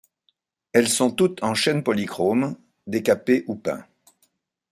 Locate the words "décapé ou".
2.87-3.53